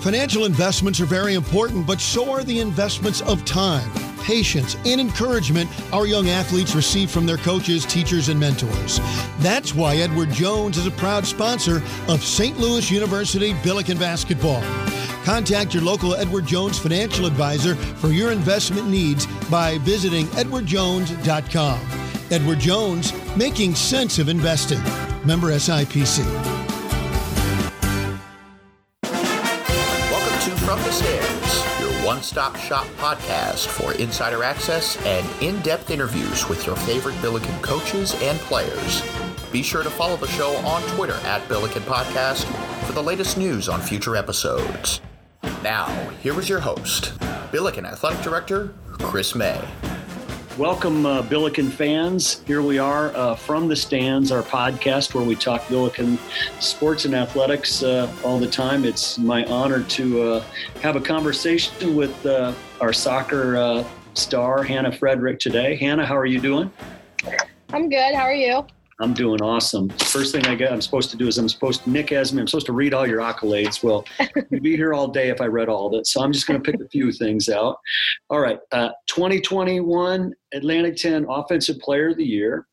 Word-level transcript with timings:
Financial 0.00 0.44
investments 0.44 1.00
are 1.00 1.06
very 1.06 1.34
important, 1.34 1.86
but 1.86 2.00
so 2.00 2.30
are 2.30 2.44
the 2.44 2.60
investments 2.60 3.20
of 3.22 3.44
time, 3.44 3.90
patience, 4.22 4.76
and 4.86 5.00
encouragement 5.00 5.68
our 5.92 6.06
young 6.06 6.28
athletes 6.28 6.76
receive 6.76 7.10
from 7.10 7.26
their 7.26 7.36
coaches, 7.38 7.84
teachers, 7.84 8.28
and 8.28 8.38
mentors. 8.38 9.00
That's 9.40 9.74
why 9.74 9.96
Edward 9.96 10.30
Jones 10.30 10.78
is 10.78 10.86
a 10.86 10.92
proud 10.92 11.26
sponsor 11.26 11.82
of 12.06 12.22
St. 12.22 12.56
Louis 12.58 12.90
University 12.92 13.54
Billiken 13.64 13.98
Basketball. 13.98 14.62
Contact 15.24 15.74
your 15.74 15.82
local 15.82 16.14
Edward 16.14 16.46
Jones 16.46 16.78
financial 16.78 17.26
advisor 17.26 17.74
for 17.74 18.08
your 18.08 18.30
investment 18.30 18.88
needs 18.88 19.26
by 19.50 19.78
visiting 19.78 20.26
edwardjones.com. 20.28 21.80
Edward 22.30 22.60
Jones, 22.60 23.12
making 23.36 23.74
sense 23.74 24.18
of 24.18 24.28
investing. 24.28 24.82
Member 25.26 25.48
SIPC. 25.48 26.57
From 30.68 30.80
the 30.80 30.92
Stands, 30.92 31.80
your 31.80 32.06
one 32.06 32.20
stop 32.20 32.54
shop 32.56 32.86
podcast 32.98 33.68
for 33.68 33.94
insider 33.94 34.44
access 34.44 35.02
and 35.06 35.26
in 35.42 35.58
depth 35.62 35.90
interviews 35.90 36.46
with 36.46 36.66
your 36.66 36.76
favorite 36.76 37.18
Billiken 37.22 37.58
coaches 37.62 38.14
and 38.20 38.38
players. 38.40 39.02
Be 39.50 39.62
sure 39.62 39.82
to 39.82 39.88
follow 39.88 40.18
the 40.18 40.26
show 40.26 40.54
on 40.66 40.82
Twitter 40.94 41.14
at 41.24 41.48
Billiken 41.48 41.80
Podcast 41.84 42.44
for 42.84 42.92
the 42.92 43.02
latest 43.02 43.38
news 43.38 43.66
on 43.66 43.80
future 43.80 44.14
episodes. 44.14 45.00
Now, 45.62 45.86
here 46.22 46.38
is 46.38 46.50
your 46.50 46.60
host, 46.60 47.18
Billiken 47.50 47.86
Athletic 47.86 48.20
Director 48.20 48.74
Chris 48.98 49.34
May. 49.34 49.66
Welcome, 50.58 51.06
uh, 51.06 51.22
Billiken 51.22 51.70
fans. 51.70 52.42
Here 52.44 52.62
we 52.62 52.80
are 52.80 53.14
uh, 53.14 53.36
from 53.36 53.68
the 53.68 53.76
stands, 53.76 54.32
our 54.32 54.42
podcast 54.42 55.14
where 55.14 55.22
we 55.22 55.36
talk 55.36 55.68
Billiken 55.68 56.18
sports 56.58 57.04
and 57.04 57.14
athletics 57.14 57.84
uh, 57.84 58.12
all 58.24 58.40
the 58.40 58.48
time. 58.48 58.84
It's 58.84 59.18
my 59.18 59.44
honor 59.44 59.84
to 59.84 60.22
uh, 60.22 60.44
have 60.82 60.96
a 60.96 61.00
conversation 61.00 61.94
with 61.94 62.26
uh, 62.26 62.54
our 62.80 62.92
soccer 62.92 63.56
uh, 63.56 63.84
star, 64.14 64.64
Hannah 64.64 64.90
Friedrich, 64.90 65.38
today. 65.38 65.76
Hannah, 65.76 66.04
how 66.04 66.16
are 66.16 66.26
you 66.26 66.40
doing? 66.40 66.72
I'm 67.72 67.88
good. 67.88 68.16
How 68.16 68.22
are 68.22 68.34
you? 68.34 68.66
I'm 69.00 69.14
doing 69.14 69.40
awesome. 69.40 69.88
First 69.90 70.34
thing 70.34 70.44
I 70.46 70.56
get, 70.56 70.72
I'm 70.72 70.80
supposed 70.80 71.10
to 71.10 71.16
do 71.16 71.28
is 71.28 71.38
I'm 71.38 71.48
supposed 71.48 71.84
to, 71.84 71.90
Nick 71.90 72.10
me, 72.10 72.16
I'm 72.16 72.48
supposed 72.48 72.66
to 72.66 72.72
read 72.72 72.94
all 72.94 73.06
your 73.06 73.20
accolades. 73.20 73.82
Well, 73.82 74.04
you'd 74.50 74.62
be 74.62 74.76
here 74.76 74.92
all 74.92 75.06
day 75.06 75.28
if 75.28 75.40
I 75.40 75.46
read 75.46 75.68
all 75.68 75.86
of 75.86 75.94
it. 75.94 76.06
So 76.08 76.20
I'm 76.20 76.32
just 76.32 76.48
going 76.48 76.60
to 76.60 76.72
pick 76.72 76.80
a 76.80 76.88
few 76.88 77.12
things 77.12 77.48
out. 77.48 77.78
All 78.28 78.40
right. 78.40 78.58
Uh, 78.72 78.90
2021 79.06 80.34
Atlantic 80.52 80.96
10 80.96 81.26
Offensive 81.28 81.78
Player 81.78 82.08
of 82.08 82.16
the 82.16 82.24
Year. 82.24 82.66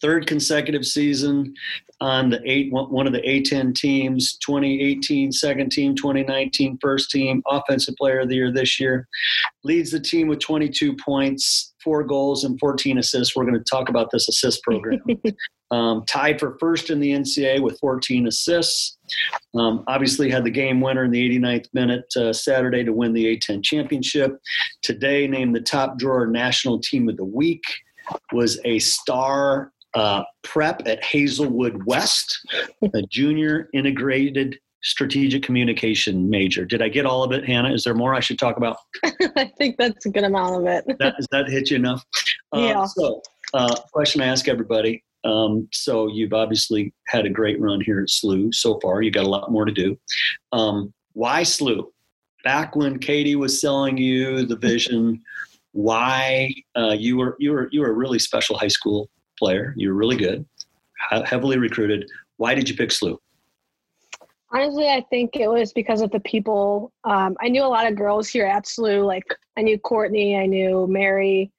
Third 0.00 0.26
consecutive 0.26 0.86
season 0.86 1.52
on 2.00 2.30
the 2.30 2.40
eight, 2.46 2.72
one 2.72 3.06
of 3.08 3.12
the 3.12 3.20
A10 3.22 3.74
teams, 3.74 4.38
2018 4.38 5.32
second 5.32 5.70
team, 5.70 5.96
2019 5.96 6.78
first 6.80 7.10
team, 7.10 7.42
offensive 7.48 7.96
player 7.96 8.20
of 8.20 8.28
the 8.28 8.36
year 8.36 8.52
this 8.52 8.78
year. 8.78 9.08
Leads 9.64 9.90
the 9.90 9.98
team 9.98 10.28
with 10.28 10.38
22 10.38 10.96
points, 10.96 11.69
four 11.82 12.04
goals, 12.04 12.44
and 12.44 12.58
14 12.58 12.98
assists. 12.98 13.34
We're 13.34 13.44
going 13.44 13.58
to 13.58 13.64
talk 13.64 13.88
about 13.88 14.10
this 14.10 14.28
assist 14.28 14.62
program. 14.62 15.00
um, 15.70 16.04
tied 16.06 16.40
for 16.40 16.56
first 16.58 16.90
in 16.90 17.00
the 17.00 17.12
NCAA 17.12 17.60
with 17.60 17.78
14 17.80 18.26
assists. 18.26 18.98
Um, 19.54 19.84
obviously, 19.88 20.30
had 20.30 20.44
the 20.44 20.50
game 20.50 20.80
winner 20.80 21.04
in 21.04 21.10
the 21.10 21.38
89th 21.38 21.66
minute 21.72 22.04
uh, 22.16 22.32
Saturday 22.32 22.84
to 22.84 22.92
win 22.92 23.12
the 23.12 23.36
A10 23.36 23.62
championship. 23.62 24.38
Today, 24.82 25.26
named 25.26 25.54
the 25.54 25.60
top 25.60 25.98
drawer 25.98 26.26
national 26.26 26.80
team 26.80 27.08
of 27.08 27.16
the 27.16 27.24
week. 27.24 27.62
Was 28.32 28.58
a 28.64 28.80
star 28.80 29.72
uh, 29.94 30.22
prep 30.42 30.82
at 30.86 31.02
Hazelwood 31.04 31.84
West, 31.84 32.40
a 32.94 33.02
junior 33.02 33.68
integrated 33.72 34.58
strategic 34.82 35.42
communication 35.42 36.28
major. 36.30 36.64
Did 36.64 36.82
I 36.82 36.88
get 36.88 37.06
all 37.06 37.22
of 37.22 37.32
it, 37.32 37.44
Hannah? 37.44 37.72
Is 37.72 37.84
there 37.84 37.94
more 37.94 38.14
I 38.14 38.20
should 38.20 38.38
talk 38.38 38.56
about? 38.56 38.78
I 39.36 39.50
think 39.58 39.76
that's 39.76 40.06
a 40.06 40.10
good 40.10 40.24
amount 40.24 40.60
of 40.60 40.66
it. 40.66 40.84
that, 40.98 41.16
does 41.16 41.28
that 41.32 41.48
hit 41.48 41.70
you 41.70 41.76
enough? 41.76 42.04
Yeah. 42.52 42.80
Uh, 42.80 42.86
so, 42.88 43.22
uh, 43.54 43.76
question 43.92 44.20
I 44.20 44.26
ask 44.26 44.48
everybody. 44.48 45.04
Um, 45.22 45.68
so 45.72 46.08
you've 46.08 46.32
obviously 46.32 46.92
had 47.06 47.24
a 47.24 47.30
great 47.30 47.60
run 47.60 47.80
here 47.80 48.00
at 48.00 48.08
SLU 48.08 48.52
so 48.52 48.80
far. 48.80 49.02
You 49.02 49.12
got 49.12 49.24
a 49.24 49.28
lot 49.28 49.52
more 49.52 49.64
to 49.64 49.70
do. 49.70 49.96
Um, 50.50 50.92
why 51.12 51.42
SLU? 51.42 51.86
Back 52.42 52.74
when 52.74 52.98
Katie 52.98 53.36
was 53.36 53.60
selling 53.60 53.98
you 53.98 54.46
the 54.46 54.56
vision, 54.56 55.22
why 55.72 56.52
uh, 56.76 56.96
you 56.98 57.18
were 57.18 57.36
you 57.38 57.52
were 57.52 57.68
you 57.70 57.82
were 57.82 57.90
a 57.90 57.94
really 57.94 58.18
special 58.18 58.58
high 58.58 58.66
school 58.66 59.08
player. 59.38 59.72
You 59.76 59.90
were 59.90 59.94
really 59.94 60.16
good, 60.16 60.44
heavily 61.24 61.56
recruited. 61.56 62.10
Why 62.38 62.56
did 62.56 62.68
you 62.68 62.74
pick 62.74 62.90
SLU? 62.90 63.16
Honestly, 64.52 64.88
I 64.88 65.04
think 65.10 65.36
it 65.36 65.48
was 65.48 65.72
because 65.72 66.00
of 66.00 66.10
the 66.10 66.20
people. 66.20 66.92
Um, 67.04 67.36
I 67.40 67.48
knew 67.48 67.62
a 67.62 67.66
lot 67.66 67.86
of 67.86 67.96
girls 67.96 68.28
here 68.28 68.46
at 68.46 68.64
SLU. 68.64 69.06
Like 69.06 69.24
I 69.56 69.62
knew 69.62 69.78
Courtney, 69.78 70.36
I 70.36 70.46
knew 70.46 70.88
Mary. 70.88 71.52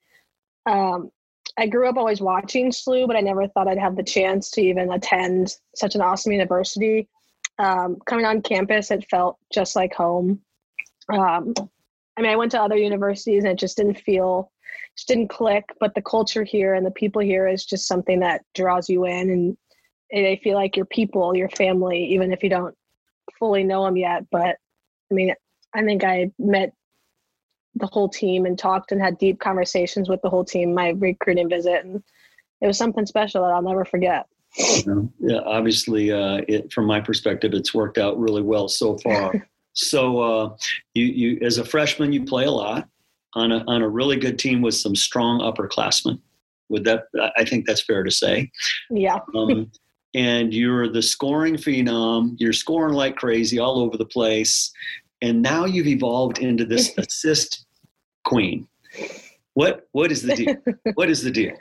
Um, 0.66 1.10
I 1.58 1.66
grew 1.66 1.88
up 1.88 1.96
always 1.96 2.20
watching 2.20 2.70
SLU, 2.70 3.06
but 3.06 3.16
I 3.16 3.20
never 3.20 3.48
thought 3.48 3.68
I'd 3.68 3.78
have 3.78 3.96
the 3.96 4.02
chance 4.02 4.50
to 4.52 4.62
even 4.62 4.92
attend 4.92 5.56
such 5.74 5.94
an 5.94 6.02
awesome 6.02 6.32
university. 6.32 7.08
Um, 7.58 7.96
coming 8.06 8.26
on 8.26 8.42
campus, 8.42 8.90
it 8.90 9.08
felt 9.10 9.38
just 9.52 9.74
like 9.74 9.94
home. 9.94 10.40
Um, 11.08 11.54
I 12.16 12.20
mean, 12.20 12.30
I 12.30 12.36
went 12.36 12.52
to 12.52 12.60
other 12.60 12.76
universities 12.76 13.44
and 13.44 13.52
it 13.52 13.58
just 13.58 13.78
didn't 13.78 14.00
feel, 14.00 14.52
just 14.96 15.08
didn't 15.08 15.28
click. 15.28 15.64
But 15.80 15.94
the 15.94 16.02
culture 16.02 16.44
here 16.44 16.74
and 16.74 16.84
the 16.84 16.90
people 16.90 17.22
here 17.22 17.48
is 17.48 17.64
just 17.64 17.88
something 17.88 18.20
that 18.20 18.44
draws 18.54 18.90
you 18.90 19.06
in, 19.06 19.30
and 19.30 19.56
they 20.10 20.40
feel 20.44 20.56
like 20.56 20.76
your 20.76 20.86
people, 20.86 21.34
your 21.34 21.48
family, 21.50 22.04
even 22.12 22.32
if 22.32 22.42
you 22.42 22.50
don't 22.50 22.74
fully 23.42 23.64
know 23.64 23.84
them 23.84 23.96
yet. 23.96 24.24
But 24.30 24.56
I 25.10 25.14
mean, 25.14 25.34
I 25.74 25.82
think 25.82 26.04
I 26.04 26.30
met 26.38 26.72
the 27.74 27.88
whole 27.90 28.08
team 28.08 28.46
and 28.46 28.56
talked 28.56 28.92
and 28.92 29.00
had 29.00 29.18
deep 29.18 29.40
conversations 29.40 30.08
with 30.08 30.22
the 30.22 30.30
whole 30.30 30.44
team 30.44 30.72
my 30.72 30.90
recruiting 30.90 31.48
visit, 31.48 31.84
and 31.84 32.04
it 32.60 32.68
was 32.68 32.78
something 32.78 33.04
special 33.04 33.42
that 33.42 33.50
I'll 33.50 33.62
never 33.62 33.84
forget. 33.84 34.26
Yeah, 35.18 35.40
obviously, 35.44 36.12
uh, 36.12 36.42
it, 36.46 36.72
from 36.72 36.86
my 36.86 37.00
perspective, 37.00 37.52
it's 37.52 37.74
worked 37.74 37.98
out 37.98 38.16
really 38.16 38.42
well 38.42 38.68
so 38.68 38.96
far. 38.98 39.34
So 39.74 40.20
uh, 40.20 40.56
you, 40.92 41.06
you, 41.06 41.38
as 41.40 41.56
a 41.56 41.64
freshman, 41.64 42.12
you 42.12 42.26
play 42.26 42.44
a 42.44 42.50
lot 42.50 42.86
on 43.32 43.52
a, 43.52 43.64
on 43.66 43.80
a 43.80 43.88
really 43.88 44.18
good 44.18 44.38
team 44.38 44.60
with 44.60 44.74
some 44.74 44.94
strong 44.94 45.40
upperclassmen. 45.40 46.20
Would 46.68 46.84
that, 46.84 47.04
I 47.38 47.46
think 47.46 47.66
that's 47.66 47.82
fair 47.82 48.02
to 48.02 48.10
say. 48.10 48.50
Yeah. 48.90 49.20
um, 49.34 49.72
and 50.14 50.52
you're 50.52 50.88
the 50.88 51.02
scoring 51.02 51.56
phenom. 51.56 52.34
You're 52.38 52.52
scoring 52.52 52.94
like 52.94 53.16
crazy 53.16 53.58
all 53.58 53.78
over 53.78 53.96
the 53.96 54.04
place. 54.06 54.72
And 55.20 55.40
now 55.40 55.64
you've 55.64 55.86
evolved 55.86 56.38
into 56.38 56.64
this 56.64 56.92
assist 56.98 57.66
queen. 58.24 58.66
What, 59.54 59.88
what 59.92 60.12
is 60.12 60.22
the 60.22 60.34
deal? 60.34 60.56
what 60.94 61.10
is 61.10 61.22
the 61.22 61.30
deal? 61.30 61.56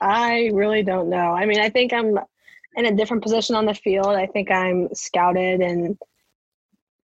I 0.00 0.50
really 0.52 0.82
don't 0.82 1.08
know. 1.08 1.32
I 1.32 1.46
mean, 1.46 1.60
I 1.60 1.68
think 1.68 1.92
I'm 1.92 2.18
in 2.76 2.86
a 2.86 2.96
different 2.96 3.22
position 3.22 3.54
on 3.56 3.66
the 3.66 3.74
field. 3.74 4.08
I 4.08 4.26
think 4.26 4.50
I'm 4.50 4.88
scouted 4.94 5.60
and 5.60 5.98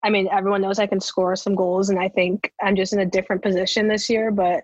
I 0.04 0.10
mean, 0.10 0.30
everyone 0.32 0.62
knows 0.62 0.80
I 0.80 0.88
can 0.88 1.02
score 1.02 1.36
some 1.36 1.56
goals, 1.56 1.90
and 1.90 2.00
I 2.00 2.08
think 2.08 2.54
I'm 2.62 2.76
just 2.76 2.94
in 2.94 3.00
a 3.00 3.06
different 3.06 3.44
position 3.44 3.88
this 3.88 4.10
year. 4.10 4.32
But 4.32 4.64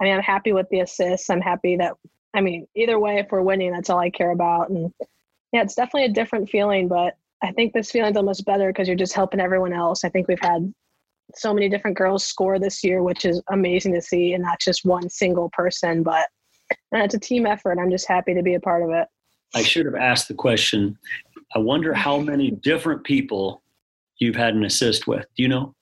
I 0.00 0.04
mean, 0.04 0.14
I'm 0.14 0.22
happy 0.22 0.52
with 0.52 0.68
the 0.70 0.80
assists. 0.80 1.28
I'm 1.30 1.40
happy 1.40 1.76
that, 1.76 1.94
I 2.34 2.40
mean, 2.40 2.66
either 2.74 2.98
way, 2.98 3.18
if 3.18 3.26
we're 3.30 3.42
winning, 3.42 3.72
that's 3.72 3.90
all 3.90 3.98
I 3.98 4.10
care 4.10 4.30
about. 4.30 4.70
And 4.70 4.92
yeah, 5.52 5.62
it's 5.62 5.74
definitely 5.74 6.06
a 6.06 6.12
different 6.12 6.48
feeling, 6.48 6.88
but 6.88 7.14
I 7.42 7.52
think 7.52 7.72
this 7.72 7.90
feeling's 7.90 8.16
almost 8.16 8.44
better 8.44 8.68
because 8.68 8.88
you're 8.88 8.96
just 8.96 9.14
helping 9.14 9.40
everyone 9.40 9.72
else. 9.72 10.04
I 10.04 10.08
think 10.08 10.28
we've 10.28 10.40
had 10.40 10.72
so 11.34 11.52
many 11.52 11.68
different 11.68 11.96
girls 11.96 12.24
score 12.24 12.58
this 12.58 12.82
year, 12.84 13.02
which 13.02 13.24
is 13.24 13.42
amazing 13.50 13.94
to 13.94 14.02
see, 14.02 14.32
and 14.32 14.42
not 14.42 14.60
just 14.60 14.84
one 14.84 15.08
single 15.08 15.50
person, 15.52 16.02
but 16.02 16.26
and 16.92 17.02
it's 17.02 17.14
a 17.14 17.18
team 17.18 17.46
effort. 17.46 17.78
I'm 17.78 17.90
just 17.90 18.08
happy 18.08 18.34
to 18.34 18.42
be 18.42 18.54
a 18.54 18.60
part 18.60 18.82
of 18.82 18.90
it. 18.90 19.06
I 19.54 19.62
should 19.62 19.84
have 19.86 19.94
asked 19.94 20.28
the 20.28 20.34
question. 20.34 20.98
I 21.54 21.58
wonder 21.58 21.92
how 21.92 22.18
many 22.18 22.50
different 22.50 23.04
people 23.04 23.62
you've 24.18 24.36
had 24.36 24.54
an 24.54 24.64
assist 24.64 25.06
with. 25.06 25.26
Do 25.36 25.42
you 25.42 25.48
know? 25.48 25.74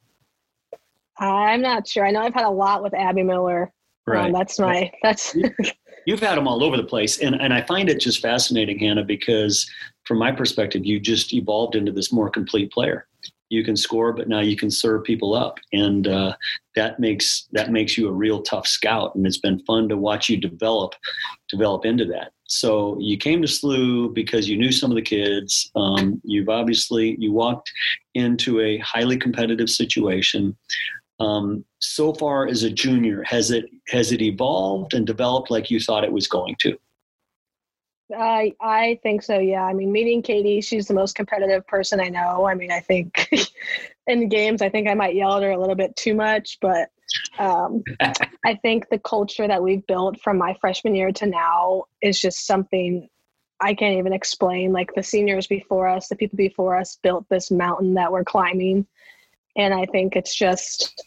I'm 1.18 1.60
not 1.60 1.86
sure. 1.86 2.06
I 2.06 2.10
know 2.10 2.22
I've 2.22 2.34
had 2.34 2.46
a 2.46 2.50
lot 2.50 2.82
with 2.82 2.94
Abby 2.94 3.22
Miller. 3.22 3.70
Um, 4.08 4.14
right. 4.14 4.26
Um, 4.26 4.32
that's 4.32 4.58
my 4.58 4.90
that's. 5.02 5.36
you've 6.06 6.20
had 6.20 6.36
them 6.36 6.48
all 6.48 6.64
over 6.64 6.76
the 6.76 6.84
place, 6.84 7.20
and 7.20 7.34
and 7.40 7.52
I 7.52 7.62
find 7.62 7.88
it 7.88 8.00
just 8.00 8.20
fascinating, 8.20 8.78
Hannah, 8.78 9.04
because 9.04 9.70
from 10.04 10.18
my 10.18 10.32
perspective, 10.32 10.84
you 10.84 11.00
just 11.00 11.32
evolved 11.32 11.74
into 11.74 11.92
this 11.92 12.12
more 12.12 12.30
complete 12.30 12.72
player. 12.72 13.06
You 13.48 13.64
can 13.64 13.76
score, 13.76 14.12
but 14.12 14.28
now 14.28 14.40
you 14.40 14.56
can 14.56 14.70
serve 14.70 15.04
people 15.04 15.34
up, 15.34 15.58
and 15.72 16.06
uh, 16.06 16.36
that 16.76 17.00
makes 17.00 17.48
that 17.52 17.70
makes 17.72 17.98
you 17.98 18.08
a 18.08 18.12
real 18.12 18.42
tough 18.42 18.66
scout. 18.66 19.14
And 19.14 19.26
it's 19.26 19.38
been 19.38 19.60
fun 19.60 19.88
to 19.88 19.96
watch 19.96 20.28
you 20.28 20.36
develop 20.36 20.94
develop 21.48 21.84
into 21.84 22.04
that. 22.06 22.32
So 22.46 22.96
you 22.98 23.16
came 23.16 23.40
to 23.42 23.48
SLU 23.48 24.12
because 24.12 24.48
you 24.48 24.56
knew 24.56 24.72
some 24.72 24.90
of 24.90 24.96
the 24.96 25.02
kids. 25.02 25.70
Um, 25.76 26.20
you've 26.24 26.48
obviously 26.48 27.16
you 27.18 27.32
walked 27.32 27.70
into 28.14 28.60
a 28.60 28.78
highly 28.78 29.16
competitive 29.16 29.70
situation. 29.70 30.56
Um, 31.20 31.64
so 31.78 32.14
far 32.14 32.46
as 32.46 32.62
a 32.62 32.70
junior, 32.70 33.22
has 33.24 33.50
it 33.50 33.66
has 33.88 34.10
it 34.10 34.22
evolved 34.22 34.94
and 34.94 35.06
developed 35.06 35.50
like 35.50 35.70
you 35.70 35.78
thought 35.78 36.04
it 36.04 36.12
was 36.12 36.26
going 36.26 36.56
to? 36.60 36.78
I 38.16 38.54
I 38.60 38.98
think 39.02 39.22
so. 39.22 39.38
Yeah. 39.38 39.64
I 39.64 39.72
mean, 39.72 39.92
meeting 39.92 40.22
Katie, 40.22 40.60
she's 40.60 40.86
the 40.86 40.94
most 40.94 41.14
competitive 41.14 41.66
person 41.66 42.00
I 42.00 42.08
know. 42.08 42.46
I 42.46 42.54
mean, 42.54 42.72
I 42.72 42.80
think 42.80 43.28
in 44.06 44.28
games, 44.28 44.62
I 44.62 44.68
think 44.68 44.88
I 44.88 44.94
might 44.94 45.14
yell 45.14 45.36
at 45.36 45.42
her 45.42 45.50
a 45.50 45.58
little 45.58 45.76
bit 45.76 45.94
too 45.96 46.14
much, 46.14 46.58
but 46.60 46.88
um, 47.38 47.82
I 48.44 48.54
think 48.62 48.88
the 48.88 48.98
culture 48.98 49.46
that 49.46 49.62
we've 49.62 49.86
built 49.86 50.20
from 50.20 50.38
my 50.38 50.56
freshman 50.60 50.94
year 50.94 51.12
to 51.12 51.26
now 51.26 51.84
is 52.02 52.20
just 52.20 52.46
something 52.46 53.08
I 53.60 53.74
can't 53.74 53.98
even 53.98 54.12
explain. 54.12 54.72
Like 54.72 54.94
the 54.94 55.02
seniors 55.02 55.46
before 55.46 55.86
us, 55.86 56.08
the 56.08 56.16
people 56.16 56.36
before 56.36 56.76
us 56.76 56.98
built 57.02 57.26
this 57.28 57.50
mountain 57.50 57.94
that 57.94 58.10
we're 58.10 58.24
climbing. 58.24 58.86
And 59.56 59.74
I 59.74 59.84
think 59.86 60.16
it's 60.16 60.34
just, 60.34 61.04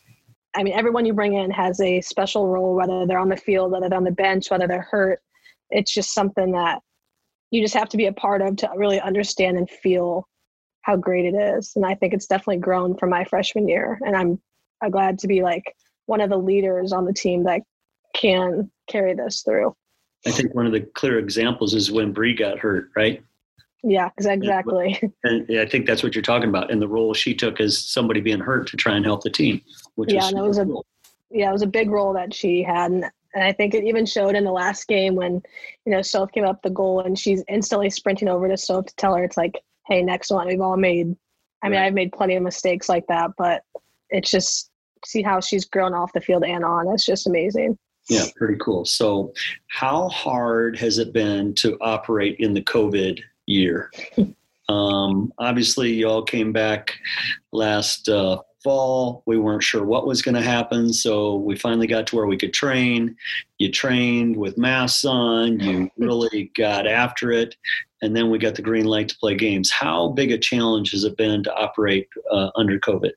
I 0.56 0.64
mean, 0.64 0.74
everyone 0.74 1.06
you 1.06 1.14
bring 1.14 1.34
in 1.34 1.52
has 1.52 1.80
a 1.82 2.02
special 2.02 2.48
role, 2.48 2.76
whether 2.76 3.06
they're 3.06 3.20
on 3.20 3.30
the 3.30 3.38
field, 3.38 3.72
whether 3.72 3.90
they're 3.90 3.98
on 3.98 4.04
the 4.04 4.12
bench, 4.12 4.52
whether 4.52 4.68
they're 4.68 4.88
hurt. 4.90 5.20
It's 5.70 5.94
just 5.94 6.14
something 6.14 6.52
that 6.52 6.82
you 7.52 7.62
just 7.62 7.74
have 7.74 7.90
to 7.90 7.98
be 7.98 8.06
a 8.06 8.14
part 8.14 8.42
of 8.42 8.58
to 8.58 8.70
really 8.76 9.00
understand 9.00 9.58
and 9.58 9.70
feel 9.70 10.28
how 10.82 10.96
great 10.96 11.26
it 11.26 11.36
is. 11.36 11.74
And 11.76 11.86
I 11.86 11.96
think 11.96 12.14
it's 12.14 12.28
definitely 12.28 12.58
grown 12.58 12.96
from 12.98 13.10
my 13.10 13.24
freshman 13.24 13.68
year. 13.68 14.00
And 14.06 14.16
I'm, 14.16 14.40
I'm 14.82 14.92
glad 14.92 15.20
to 15.20 15.28
be 15.28 15.42
like 15.42 15.76
one 16.06 16.22
of 16.22 16.30
the 16.30 16.38
leaders 16.38 16.92
on 16.92 17.06
the 17.06 17.14
team 17.14 17.44
that 17.46 17.62
can 18.14 18.70
carry 18.88 19.14
this 19.14 19.42
through. 19.42 19.76
I 20.26 20.32
think 20.32 20.54
one 20.54 20.66
of 20.66 20.72
the 20.72 20.82
clear 20.82 21.20
examples 21.20 21.74
is 21.74 21.92
when 21.92 22.14
Bree 22.14 22.34
got 22.34 22.60
hurt, 22.60 22.90
right? 22.96 23.24
Yeah, 23.84 24.10
exactly. 24.18 25.00
And, 25.24 25.50
and 25.50 25.60
I 25.60 25.66
think 25.66 25.86
that's 25.86 26.04
what 26.04 26.16
you're 26.16 26.22
talking 26.22 26.50
about, 26.50 26.72
and 26.72 26.82
the 26.82 26.88
role 26.88 27.14
she 27.14 27.36
took 27.36 27.60
as 27.60 27.78
somebody 27.78 28.22
being 28.22 28.40
hurt 28.40 28.68
to 28.68 28.78
try 28.78 28.96
and 28.96 29.06
help 29.06 29.24
the 29.24 29.30
team. 29.30 29.62
Which 29.96 30.12
yeah, 30.12 30.28
and 30.28 30.38
it 30.38 30.42
was 30.42 30.58
a 30.58 30.68
yeah, 31.30 31.50
it 31.50 31.54
was 31.54 31.62
a 31.62 31.68
big 31.68 31.90
role 31.90 32.14
that 32.14 32.34
she 32.34 32.64
had, 32.64 32.92
and, 32.92 33.06
and 33.34 33.44
I 33.44 33.52
think 33.52 33.74
it 33.74 33.84
even 33.84 34.06
showed 34.06 34.36
in 34.36 34.44
the 34.44 34.52
last 34.52 34.88
game 34.88 35.16
when 35.16 35.42
you 35.86 35.92
know 35.92 36.02
Soph 36.02 36.32
came 36.32 36.46
up 36.46 36.62
the 36.62 36.70
goal 36.70 37.02
and 37.02 37.18
she's 37.18 37.44
instantly 37.48 37.90
sprinting 37.90 38.30
over 38.30 38.48
to 38.48 38.58
Soph 38.58 38.86
to 38.86 38.96
tell 38.96 39.16
her 39.16 39.24
it's 39.24 39.38
like, 39.38 39.62
hey, 39.88 40.02
next 40.02 40.32
one. 40.32 40.48
We've 40.48 40.62
all 40.62 40.78
made. 40.78 41.16
I 41.62 41.70
mean, 41.70 41.80
right. 41.80 41.88
I've 41.88 41.94
made 41.94 42.12
plenty 42.12 42.36
of 42.36 42.44
mistakes 42.44 42.90
like 42.90 43.08
that, 43.08 43.32
but 43.38 43.64
it's 44.10 44.30
just 44.30 44.70
see 45.06 45.22
how 45.22 45.40
she's 45.40 45.66
grown 45.66 45.94
off 45.94 46.14
the 46.14 46.22
field 46.22 46.44
and 46.44 46.64
on. 46.64 46.88
It's 46.90 47.06
just 47.06 47.28
amazing. 47.28 47.78
Yeah, 48.10 48.26
pretty 48.36 48.58
cool. 48.60 48.84
So, 48.84 49.34
how 49.70 50.10
hard 50.10 50.78
has 50.78 50.98
it 50.98 51.14
been 51.14 51.54
to 51.56 51.78
operate 51.80 52.36
in 52.40 52.54
the 52.54 52.62
COVID 52.62 53.22
year? 53.46 53.92
um, 54.70 55.34
obviously, 55.38 55.94
you 55.94 56.08
all 56.08 56.24
came 56.24 56.52
back 56.52 56.98
last 57.52 58.10
uh, 58.10 58.40
fall. 58.64 59.24
We 59.26 59.38
weren't 59.38 59.64
sure 59.64 59.84
what 59.84 60.08
was 60.08 60.22
going 60.22 60.36
to 60.36 60.42
happen, 60.42 60.94
so 60.94 61.36
we 61.36 61.56
finally 61.56 61.88
got 61.88 62.08
to 62.08 62.16
where 62.16 62.28
we 62.28 62.38
could 62.38 62.54
train. 62.54 63.16
You 63.60 63.72
trained 63.72 64.38
with 64.38 64.58
masks 64.58 65.06
on. 65.06 65.60
You 65.60 65.92
really 65.98 66.52
got 66.56 66.88
after 66.88 67.32
it, 67.32 67.56
and 68.02 68.16
then 68.16 68.30
we 68.30 68.40
got 68.40 68.56
the 68.56 68.62
green 68.62 68.86
light 68.86 69.10
to 69.10 69.18
play 69.18 69.36
games. 69.36 69.70
How 69.70 70.10
big 70.10 70.32
a 70.32 70.38
challenge 70.38 70.92
has 70.92 71.04
it 71.04 71.18
been 71.18 71.44
to 71.44 71.54
operate 71.54 72.08
uh, 72.32 72.50
under 72.56 72.80
COVID? 72.80 73.12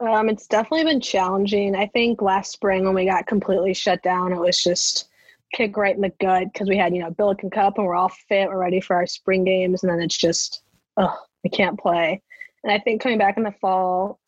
Um, 0.00 0.28
it's 0.28 0.46
definitely 0.46 0.84
been 0.84 1.00
challenging. 1.00 1.74
I 1.74 1.86
think 1.88 2.22
last 2.22 2.52
spring 2.52 2.84
when 2.84 2.94
we 2.94 3.04
got 3.04 3.26
completely 3.26 3.74
shut 3.74 4.02
down, 4.02 4.32
it 4.32 4.38
was 4.38 4.62
just 4.62 5.07
kick 5.52 5.76
right 5.76 5.94
in 5.94 6.02
the 6.02 6.12
gut 6.20 6.52
because 6.52 6.68
we 6.68 6.76
had, 6.76 6.94
you 6.94 7.00
know, 7.00 7.10
Billiken 7.10 7.50
Cup 7.50 7.78
and 7.78 7.86
we're 7.86 7.94
all 7.94 8.12
fit, 8.28 8.48
we're 8.48 8.58
ready 8.58 8.80
for 8.80 8.96
our 8.96 9.06
spring 9.06 9.44
games, 9.44 9.82
and 9.82 9.90
then 9.90 10.00
it's 10.00 10.16
just, 10.16 10.62
oh, 10.96 11.16
we 11.44 11.50
can't 11.50 11.78
play. 11.78 12.22
And 12.64 12.72
I 12.72 12.78
think 12.78 13.00
coming 13.00 13.18
back 13.18 13.36
in 13.36 13.44
the 13.44 13.54
fall, 13.60 14.18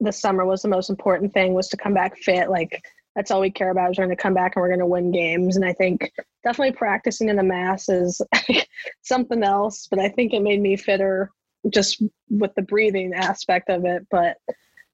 the 0.00 0.12
summer 0.12 0.44
was 0.44 0.62
the 0.62 0.68
most 0.68 0.90
important 0.90 1.32
thing 1.32 1.54
was 1.54 1.68
to 1.68 1.76
come 1.76 1.94
back 1.94 2.18
fit. 2.18 2.50
Like 2.50 2.82
that's 3.14 3.30
all 3.30 3.40
we 3.40 3.50
care 3.50 3.70
about 3.70 3.90
is 3.90 3.98
we're 3.98 4.04
going 4.04 4.16
to 4.16 4.22
come 4.22 4.34
back 4.34 4.54
and 4.54 4.60
we're 4.60 4.68
going 4.68 4.80
to 4.80 4.86
win 4.86 5.10
games. 5.10 5.56
And 5.56 5.64
I 5.64 5.72
think 5.72 6.12
definitely 6.44 6.76
practicing 6.76 7.28
in 7.28 7.36
the 7.36 7.42
mass 7.42 7.88
is 7.88 8.20
something 9.02 9.42
else, 9.42 9.88
but 9.90 9.98
I 9.98 10.10
think 10.10 10.34
it 10.34 10.42
made 10.42 10.60
me 10.60 10.76
fitter 10.76 11.30
just 11.70 12.02
with 12.28 12.54
the 12.54 12.62
breathing 12.62 13.14
aspect 13.14 13.70
of 13.70 13.84
it. 13.86 14.06
But 14.10 14.36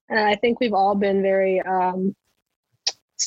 and 0.09 0.19
I 0.19 0.35
think 0.35 0.59
we've 0.59 0.73
all 0.73 0.95
been 0.95 1.21
very 1.21 1.59
um, 1.61 2.15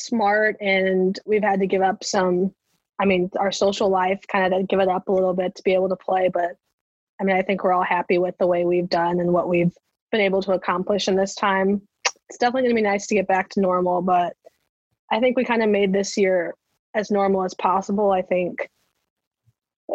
smart 0.05 0.57
and 0.61 1.19
we've 1.25 1.43
had 1.43 1.59
to 1.59 1.67
give 1.67 1.81
up 1.81 2.03
some, 2.03 2.53
I 2.99 3.05
mean, 3.05 3.29
our 3.37 3.51
social 3.51 3.89
life 3.89 4.21
kind 4.27 4.53
of 4.53 4.67
give 4.67 4.79
it 4.79 4.87
up 4.87 5.07
a 5.07 5.11
little 5.11 5.33
bit 5.33 5.55
to 5.55 5.63
be 5.63 5.73
able 5.73 5.89
to 5.89 5.95
play. 5.95 6.29
But 6.33 6.55
I 7.19 7.23
mean, 7.23 7.35
I 7.35 7.41
think 7.41 7.63
we're 7.63 7.73
all 7.73 7.83
happy 7.83 8.17
with 8.17 8.37
the 8.37 8.47
way 8.47 8.65
we've 8.65 8.89
done 8.89 9.19
and 9.19 9.33
what 9.33 9.49
we've 9.49 9.73
been 10.11 10.21
able 10.21 10.41
to 10.43 10.53
accomplish 10.53 11.07
in 11.07 11.15
this 11.15 11.35
time. 11.35 11.81
It's 12.29 12.37
definitely 12.37 12.63
going 12.63 12.75
to 12.75 12.81
be 12.81 12.89
nice 12.89 13.07
to 13.07 13.15
get 13.15 13.27
back 13.27 13.49
to 13.49 13.61
normal, 13.61 14.01
but 14.01 14.33
I 15.11 15.19
think 15.19 15.37
we 15.37 15.45
kind 15.45 15.63
of 15.63 15.69
made 15.69 15.93
this 15.93 16.17
year 16.17 16.55
as 16.95 17.11
normal 17.11 17.43
as 17.43 17.53
possible. 17.53 18.11
I 18.11 18.21
think, 18.21 18.69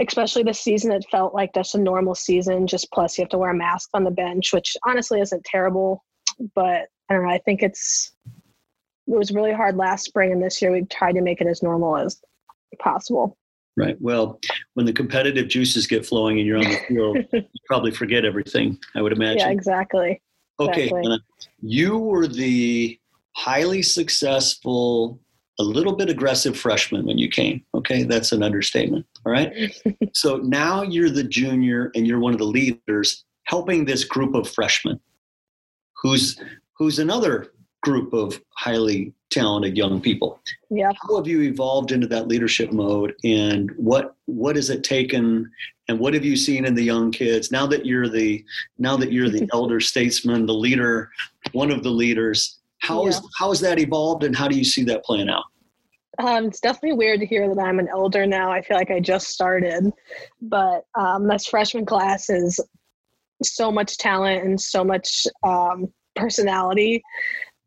especially 0.01 0.43
this 0.43 0.61
season, 0.61 0.93
it 0.93 1.05
felt 1.11 1.35
like 1.35 1.55
just 1.55 1.75
a 1.75 1.79
normal 1.79 2.15
season. 2.15 2.67
Just 2.67 2.91
plus, 2.93 3.19
you 3.19 3.23
have 3.23 3.31
to 3.31 3.39
wear 3.39 3.51
a 3.51 3.55
mask 3.55 3.91
on 3.93 4.05
the 4.05 4.11
bench, 4.11 4.53
which 4.53 4.77
honestly 4.87 5.21
isn't 5.21 5.45
terrible 5.45 6.03
but 6.55 6.89
I 7.09 7.15
don't 7.15 7.25
know. 7.25 7.31
I 7.31 7.39
think 7.39 7.63
it's 7.63 8.13
it 8.25 8.42
was 9.17 9.31
really 9.31 9.53
hard 9.53 9.77
last 9.77 10.05
spring, 10.05 10.33
and 10.33 10.43
this 10.43 10.61
year 10.61 10.73
we've 10.73 10.89
tried 10.89 11.13
to 11.13 11.21
make 11.21 11.41
it 11.41 11.47
as 11.47 11.63
normal 11.63 11.97
as 11.97 12.21
possible. 12.79 13.37
Right. 13.77 13.97
Well, 14.01 14.39
when 14.75 14.85
the 14.85 14.93
competitive 14.93 15.49
juices 15.49 15.87
get 15.87 16.05
flowing 16.05 16.39
and 16.39 16.47
you're 16.47 16.59
on 16.59 16.65
the 16.65 16.79
field, 16.89 17.19
you 17.33 17.43
probably 17.67 17.91
forget 17.91 18.25
everything. 18.25 18.79
I 18.95 19.03
would 19.03 19.13
imagine. 19.13 19.39
Yeah, 19.39 19.51
exactly. 19.51 20.21
Okay, 20.61 20.85
exactly. 20.85 21.19
you 21.61 21.97
were 21.97 22.27
the 22.27 22.99
highly 23.35 23.83
successful, 23.83 25.19
a 25.59 25.63
little 25.63 25.97
bit 25.97 26.11
aggressive 26.11 26.57
freshman 26.57 27.07
when 27.07 27.17
you 27.17 27.29
came. 27.29 27.65
Okay, 27.75 28.03
that's 28.03 28.33
an 28.33 28.43
understatement. 28.43 29.07
All 29.25 29.33
right. 29.33 29.75
so 30.13 30.37
now 30.37 30.83
you're 30.83 31.11
the 31.11 31.25
junior 31.25 31.91
and 31.95 32.07
you're 32.07 32.21
one 32.21 32.35
of 32.35 32.39
the 32.39 32.45
leaders 32.45 33.25
helping 33.45 33.85
this 33.85 34.05
group 34.05 34.35
of 34.35 34.49
freshmen 34.49 35.01
who's 36.03 36.39
who's 36.77 36.99
another 36.99 37.53
group 37.83 38.13
of 38.13 38.41
highly 38.57 39.13
talented 39.31 39.77
young 39.77 40.01
people. 40.01 40.41
Yeah. 40.71 40.93
How 41.03 41.17
have 41.17 41.27
you 41.27 41.43
evolved 41.43 41.93
into 41.93 42.07
that 42.09 42.29
leadership 42.29 42.73
mode 42.73 43.15
and 43.25 43.71
what 43.77 44.15
what 44.27 44.57
has 44.57 44.71
it 44.71 44.85
taken 44.85 45.51
and 45.89 45.99
what 45.99 46.15
have 46.15 46.25
you 46.25 46.37
seen 46.37 46.65
in 46.65 46.75
the 46.75 46.83
young 46.83 47.11
kids 47.11 47.51
now 47.51 47.67
that 47.67 47.85
you're 47.85 48.09
the 48.09 48.45
now 48.79 48.97
that 48.97 49.13
you're 49.13 49.29
the 49.29 49.49
elder 49.53 49.81
statesman, 49.81 50.47
the 50.47 50.55
leader, 50.55 51.11
one 51.53 51.71
of 51.71 51.83
the 51.83 51.91
leaders, 51.91 52.59
How 52.79 53.03
yeah. 53.03 53.11
is 53.11 53.21
how 53.39 53.49
has 53.49 53.61
that 53.61 53.79
evolved 53.79 54.23
and 54.25 54.37
how 54.37 54.49
do 54.49 54.57
you 54.57 54.65
see 54.65 54.85
that 54.85 55.05
playing 55.05 55.29
out? 55.29 55.45
Um, 56.19 56.47
it's 56.47 56.61
definitely 56.61 56.93
weird 56.93 57.21
to 57.21 57.27
hear 57.27 57.53
that 57.53 57.61
I'm 57.61 57.79
an 57.79 57.89
elder 57.89 58.27
now. 58.27 58.53
I 58.53 58.61
feel 58.61 58.77
like 58.77 58.91
I 58.91 59.01
just 59.01 59.29
started, 59.29 59.91
but 60.43 60.85
um, 60.95 61.27
this 61.27 61.47
freshman 61.47 61.87
class 61.87 62.29
is 62.29 62.61
so 63.43 63.73
much 63.73 63.97
talent 63.97 64.45
and 64.45 64.61
so 64.61 64.85
much 64.85 65.27
um, 65.43 65.91
personality. 66.15 67.03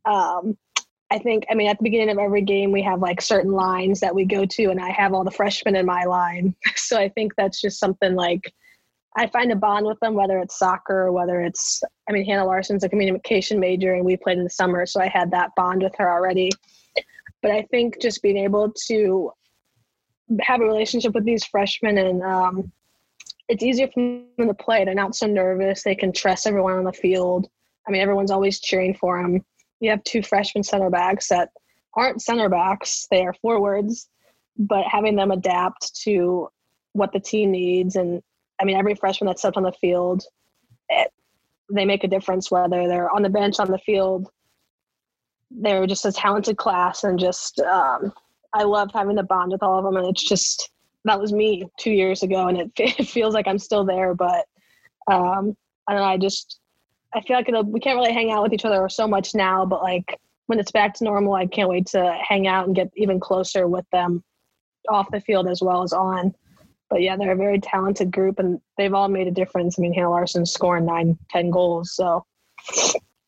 Um, 0.06 0.58
I 1.12 1.20
think, 1.20 1.46
I 1.52 1.56
mean, 1.56 1.68
at 1.68 1.78
the 1.78 1.84
beginning 1.84 2.10
of 2.10 2.18
every 2.18 2.42
game, 2.42 2.72
we 2.72 2.82
have 2.82 3.00
like 3.00 3.22
certain 3.22 3.52
lines 3.52 4.00
that 4.00 4.14
we 4.14 4.26
go 4.26 4.46
to, 4.46 4.66
and 4.66 4.80
I 4.80 4.92
have 4.92 5.14
all 5.14 5.24
the 5.24 5.32
freshmen 5.32 5.76
in 5.76 5.86
my 5.86 6.04
line. 6.04 6.56
So 6.76 7.00
I 7.00 7.10
think 7.10 7.34
that's 7.36 7.60
just 7.62 7.80
something 7.80 8.14
like 8.14 8.54
I 9.18 9.28
find 9.28 9.52
a 9.52 9.56
bond 9.56 9.86
with 9.86 10.00
them, 10.02 10.14
whether 10.14 10.40
it's 10.40 10.60
soccer, 10.60 11.12
whether 11.12 11.42
it's, 11.42 11.82
I 12.08 12.12
mean, 12.12 12.26
Hannah 12.26 12.46
Larson's 12.46 12.84
a 12.84 12.90
communication 12.90 13.60
major, 13.60 13.94
and 13.94 14.06
we 14.06 14.18
played 14.18 14.38
in 14.38 14.44
the 14.44 14.50
summer, 14.50 14.86
so 14.86 15.02
I 15.02 15.08
had 15.08 15.32
that 15.32 15.52
bond 15.56 15.82
with 15.82 15.96
her 15.98 16.12
already. 16.12 16.52
But 17.42 17.52
I 17.52 17.64
think 17.64 18.02
just 18.02 18.22
being 18.22 18.38
able 18.38 18.72
to 18.88 19.32
have 20.42 20.62
a 20.62 20.66
relationship 20.66 21.14
with 21.14 21.26
these 21.26 21.46
freshmen 21.46 21.98
and 21.98 22.24
um, 22.24 22.72
it's 23.48 23.64
easier 23.64 23.88
for 23.88 24.22
them 24.38 24.48
to 24.48 24.54
play. 24.54 24.84
They're 24.84 24.96
not 24.96 25.16
so 25.16 25.28
nervous. 25.28 25.84
They 25.84 25.96
can 25.96 26.12
trust 26.12 26.48
everyone 26.48 26.74
on 26.74 26.84
the 26.84 26.94
field. 26.94 27.48
I 27.88 27.92
mean, 27.92 28.02
everyone's 28.02 28.32
always 28.32 28.60
cheering 28.60 28.96
for 28.96 29.22
them. 29.22 29.46
You 29.80 29.90
have 29.92 30.04
two 30.04 30.24
freshman 30.24 30.64
center 30.64 30.90
backs 30.90 31.28
that 31.30 31.50
aren't 31.96 32.22
center 32.22 32.50
backs; 32.50 33.08
they 33.10 33.26
are 33.26 33.34
forwards. 33.34 34.10
But 34.58 34.86
having 34.90 35.16
them 35.16 35.32
adapt 35.32 35.96
to 36.04 36.50
what 36.94 37.12
the 37.12 37.20
team 37.20 37.52
needs, 37.52 37.96
and 37.96 38.22
I 38.60 38.66
mean, 38.66 38.78
every 38.78 38.96
freshman 38.96 39.28
that's 39.28 39.42
stepped 39.42 39.58
on 39.58 39.64
the 39.64 39.74
field, 39.74 40.24
it, 40.90 41.12
they 41.72 41.86
make 41.86 42.04
a 42.04 42.08
difference. 42.08 42.50
Whether 42.50 42.88
they're 42.88 43.14
on 43.14 43.22
the 43.22 43.30
bench, 43.30 43.60
on 43.60 43.70
the 43.70 43.78
field, 43.80 44.30
they're 45.52 45.88
just 45.88 46.06
a 46.06 46.12
talented 46.12 46.58
class, 46.58 47.04
and 47.04 47.20
just 47.20 47.60
um, 47.60 48.14
I 48.54 48.64
love 48.64 48.92
having 48.94 49.16
the 49.16 49.24
bond 49.24 49.52
with 49.52 49.64
all 49.64 49.78
of 49.78 49.84
them. 49.84 49.98
And 49.98 50.08
it's 50.08 50.24
just 50.24 50.70
that 51.04 51.20
was 51.20 51.34
me 51.34 51.68
two 51.78 51.92
years 51.92 52.24
ago, 52.24 52.48
and 52.48 52.58
it, 52.58 52.72
it 52.78 53.08
feels 53.08 53.34
like 53.34 53.48
I'm 53.48 53.60
still 53.60 53.84
there. 53.84 54.14
But 54.16 54.46
um, 55.08 55.56
and 55.88 56.00
I 56.00 56.18
just 56.18 56.60
I 57.16 57.22
feel 57.22 57.38
like 57.38 57.48
we 57.48 57.80
can't 57.80 57.98
really 57.98 58.14
hang 58.14 58.32
out 58.32 58.44
with 58.44 58.54
each 58.54 58.66
other 58.66 58.88
so 58.90 59.08
much 59.08 59.34
now. 59.34 59.66
But 59.66 59.82
like 59.82 60.20
when 60.48 60.60
it's 60.60 60.72
back 60.72 60.94
to 60.96 61.04
normal, 61.04 61.34
I 61.34 61.48
can't 61.48 61.70
wait 61.70 61.88
to 61.88 62.18
hang 62.22 62.46
out 62.46 62.68
and 62.68 62.76
get 62.76 62.92
even 62.96 63.20
closer 63.20 63.68
with 63.68 63.86
them 63.92 64.24
off 64.90 65.10
the 65.12 65.22
field 65.22 65.48
as 65.48 65.62
well 65.62 65.82
as 65.82 65.94
on. 65.94 66.36
But 66.90 67.02
yeah, 67.02 67.16
they're 67.16 67.32
a 67.32 67.38
very 67.38 67.60
talented 67.60 68.12
group, 68.12 68.38
and 68.38 68.62
they've 68.78 68.94
all 68.94 69.08
made 69.08 69.28
a 69.28 69.32
difference. 69.32 69.80
I 69.80 69.82
mean, 69.82 69.94
Hannah 69.94 70.12
Larson's 70.12 70.52
scoring 70.52 70.86
nine, 70.86 71.18
ten 71.32 71.50
goals, 71.50 71.96
so 71.96 72.24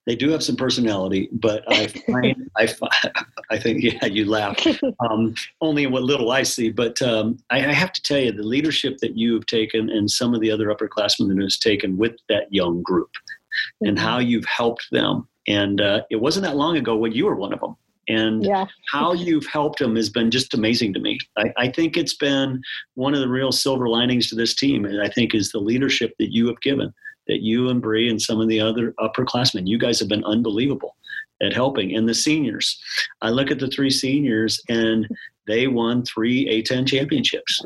they 0.08 0.16
do 0.16 0.30
have 0.30 0.42
some 0.42 0.56
personality, 0.56 1.28
but 1.34 1.64
I 1.68 1.88
find, 1.88 2.50
I, 2.56 2.74
I 3.52 3.60
think, 3.60 3.84
yeah, 3.84 4.06
you 4.06 4.26
laugh. 4.26 4.58
Um, 5.00 5.36
only 5.62 5.86
what 5.86 6.04
little 6.04 6.32
I 6.32 6.44
see, 6.44 6.72
but 6.72 7.02
um, 7.02 7.38
I, 7.50 7.58
I, 7.58 7.74
have 7.74 7.92
to 7.94 8.02
tell 8.02 8.18
you, 8.18 8.32
the 8.32 8.42
leadership 8.42 8.98
that 9.00 9.18
you 9.18 9.34
have 9.36 9.46
taken 9.46 9.90
and 9.90 10.10
some 10.10 10.34
of 10.34 10.42
the 10.42 10.50
other 10.50 10.68
upperclassmen 10.68 11.28
that 11.28 11.42
has 11.42 11.58
taken 11.58 11.98
with 11.98 12.16
that 12.30 12.52
young 12.52 12.82
group, 12.82 13.10
mm-hmm. 13.58 13.90
and 13.90 14.00
how 14.00 14.20
you've 14.20 14.46
helped 14.46 14.88
them. 14.92 15.28
And 15.48 15.80
uh, 15.82 16.02
it 16.10 16.18
wasn't 16.18 16.46
that 16.46 16.58
long 16.58 16.78
ago 16.78 16.96
when 16.96 17.14
you 17.14 17.26
were 17.26 17.36
one 17.36 17.54
of 17.54 17.60
them. 17.60 17.76
And 18.10 18.46
yeah. 18.46 18.66
how 18.92 19.14
you've 19.14 19.48
helped 19.48 19.80
them 19.80 19.96
has 19.98 20.10
been 20.10 20.32
just 20.32 20.54
amazing 20.54 20.94
to 20.94 21.00
me. 21.00 21.18
I, 21.38 21.54
I, 21.58 21.68
think 21.70 21.98
it's 21.98 22.16
been 22.16 22.62
one 22.94 23.14
of 23.14 23.20
the 23.20 23.28
real 23.28 23.52
silver 23.52 23.90
linings 23.90 24.30
to 24.30 24.36
this 24.36 24.56
team, 24.56 24.86
and 24.86 25.02
I 25.02 25.10
think 25.10 25.36
is 25.36 25.52
the 25.52 25.60
leadership 25.60 26.14
that 26.20 26.32
you 26.32 26.48
have 26.48 26.62
given, 26.62 26.94
that 27.28 27.42
you 27.42 27.68
and 27.68 27.82
Bree 27.82 28.10
and 28.10 28.22
some 28.22 28.40
of 28.40 28.48
the 28.48 28.62
other 28.62 28.94
upperclassmen, 29.00 29.68
you 29.68 29.78
guys 29.78 30.00
have 30.00 30.08
been 30.08 30.24
unbelievable 30.24 30.96
at 31.42 31.54
helping. 31.54 31.96
And 31.96 32.08
the 32.08 32.14
seniors, 32.14 32.82
I 33.22 33.30
look 33.30 33.52
at 33.52 33.60
the 33.60 33.68
three 33.68 33.92
seniors, 33.92 34.62
and 34.70 35.08
they 35.46 35.68
won 35.68 36.04
three 36.04 36.46
A10 36.48 36.88
championships. 36.88 37.62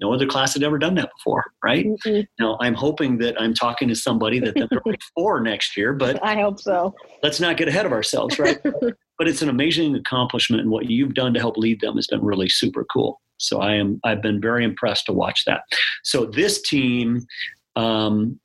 No 0.00 0.12
other 0.12 0.26
class 0.26 0.54
had 0.54 0.62
ever 0.62 0.78
done 0.78 0.94
that 0.96 1.10
before, 1.16 1.44
right? 1.64 1.86
Mm-hmm. 1.86 2.20
Now 2.38 2.58
I'm 2.60 2.74
hoping 2.74 3.18
that 3.18 3.40
I'm 3.40 3.54
talking 3.54 3.88
to 3.88 3.94
somebody 3.94 4.38
that 4.40 4.54
they're 4.54 4.94
for 5.14 5.40
next 5.40 5.76
year, 5.76 5.92
but 5.92 6.22
I 6.22 6.40
hope 6.40 6.60
so. 6.60 6.94
Let's 7.22 7.40
not 7.40 7.56
get 7.56 7.68
ahead 7.68 7.86
of 7.86 7.92
ourselves, 7.92 8.38
right? 8.38 8.58
but 9.18 9.28
it's 9.28 9.42
an 9.42 9.48
amazing 9.48 9.94
accomplishment, 9.94 10.62
and 10.62 10.70
what 10.70 10.90
you've 10.90 11.14
done 11.14 11.32
to 11.34 11.40
help 11.40 11.56
lead 11.56 11.80
them 11.80 11.96
has 11.96 12.06
been 12.06 12.22
really 12.22 12.48
super 12.48 12.84
cool. 12.92 13.20
So 13.38 13.60
I 13.60 13.74
am 13.74 14.00
I've 14.04 14.22
been 14.22 14.40
very 14.40 14.64
impressed 14.64 15.06
to 15.06 15.12
watch 15.12 15.44
that. 15.46 15.62
So 16.02 16.26
this 16.26 16.62
team, 16.62 17.26
um, 17.74 18.38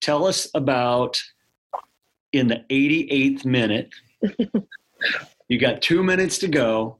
tell 0.00 0.26
us 0.26 0.48
about 0.54 1.20
in 2.32 2.48
the 2.48 2.64
88th 2.70 3.44
minute. 3.44 3.94
you 5.48 5.58
got 5.58 5.80
two 5.80 6.02
minutes 6.02 6.38
to 6.38 6.48
go. 6.48 6.98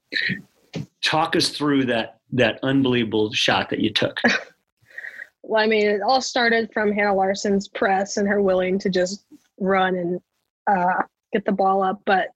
Talk 1.02 1.36
us 1.36 1.50
through 1.50 1.86
that 1.86 2.20
that 2.34 2.58
unbelievable 2.62 3.32
shot 3.32 3.70
that 3.70 3.80
you 3.80 3.92
took? 3.92 4.20
well, 5.42 5.62
I 5.62 5.66
mean, 5.66 5.86
it 5.86 6.02
all 6.02 6.20
started 6.20 6.70
from 6.72 6.92
Hannah 6.92 7.14
Larson's 7.14 7.68
press 7.68 8.16
and 8.16 8.28
her 8.28 8.42
willing 8.42 8.78
to 8.80 8.90
just 8.90 9.24
run 9.58 9.96
and 9.96 10.20
uh, 10.66 11.02
get 11.32 11.44
the 11.44 11.52
ball 11.52 11.82
up. 11.82 12.02
But 12.04 12.28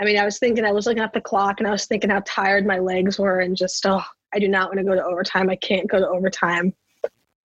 I 0.00 0.04
mean, 0.04 0.18
I 0.18 0.24
was 0.24 0.38
thinking, 0.38 0.64
I 0.64 0.72
was 0.72 0.86
looking 0.86 1.02
at 1.02 1.12
the 1.12 1.20
clock 1.20 1.60
and 1.60 1.66
I 1.66 1.72
was 1.72 1.86
thinking 1.86 2.10
how 2.10 2.22
tired 2.24 2.66
my 2.66 2.78
legs 2.78 3.18
were 3.18 3.40
and 3.40 3.56
just, 3.56 3.84
oh, 3.86 4.02
I 4.34 4.38
do 4.38 4.48
not 4.48 4.68
want 4.68 4.78
to 4.78 4.84
go 4.84 4.94
to 4.94 5.04
overtime. 5.04 5.50
I 5.50 5.56
can't 5.56 5.88
go 5.88 5.98
to 5.98 6.08
overtime. 6.08 6.74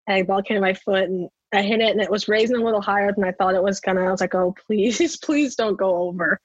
And 0.07 0.21
the 0.21 0.23
ball 0.23 0.41
came 0.41 0.55
to 0.55 0.61
my 0.61 0.73
foot 0.73 1.03
and 1.03 1.29
I 1.53 1.61
hit 1.61 1.81
it 1.81 1.91
and 1.91 2.01
it 2.01 2.11
was 2.11 2.27
raising 2.27 2.55
a 2.55 2.63
little 2.63 2.81
higher 2.81 3.11
than 3.11 3.23
I 3.23 3.31
thought 3.31 3.55
it 3.55 3.63
was 3.63 3.79
gonna. 3.79 4.05
I 4.05 4.11
was 4.11 4.21
like, 4.21 4.35
oh, 4.35 4.55
please, 4.65 5.17
please 5.23 5.55
don't 5.55 5.77
go 5.77 5.97
over. 6.03 6.39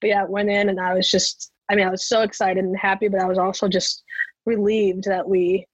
But 0.00 0.08
yeah, 0.08 0.24
it 0.24 0.30
went 0.30 0.50
in 0.50 0.68
and 0.68 0.80
I 0.80 0.94
was 0.94 1.10
just, 1.10 1.52
I 1.70 1.74
mean, 1.74 1.86
I 1.86 1.90
was 1.90 2.06
so 2.06 2.22
excited 2.22 2.64
and 2.64 2.76
happy, 2.76 3.08
but 3.08 3.20
I 3.20 3.26
was 3.26 3.38
also 3.38 3.68
just 3.68 4.02
relieved 4.46 5.04
that 5.04 5.28
we 5.28 5.66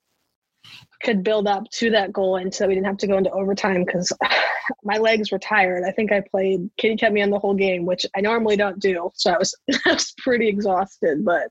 could 1.03 1.23
build 1.23 1.47
up 1.47 1.65
to 1.71 1.91
that 1.91 2.13
goal 2.13 2.37
and 2.37 2.53
so 2.53 2.67
we 2.67 2.75
didn't 2.75 2.87
have 2.87 2.97
to 2.99 3.07
go 3.07 3.17
into 3.17 3.31
overtime 3.31 3.85
because 3.85 4.13
my 4.85 4.99
legs 4.99 5.31
were 5.31 5.39
tired. 5.39 5.85
I 5.85 5.93
think 5.93 6.13
I 6.13 6.21
played 6.21 6.69
Katie 6.77 6.97
kept 6.97 7.15
me 7.15 7.23
on 7.23 7.31
the 7.31 7.39
whole 7.39 7.55
game, 7.55 7.87
which 7.87 8.05
I 8.17 8.21
normally 8.21 8.57
don't 8.57 8.81
do. 8.81 9.11
So 9.15 9.33
I 9.33 9.39
was 9.39 9.55
I 9.87 9.93
was 9.93 10.13
pretty 10.19 10.49
exhausted, 10.49 11.25
but 11.25 11.49